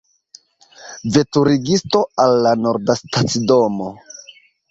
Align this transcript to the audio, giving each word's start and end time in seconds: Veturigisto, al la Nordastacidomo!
Veturigisto, 1.17 2.01
al 2.25 2.35
la 2.45 2.55
Nordastacidomo! 2.63 3.93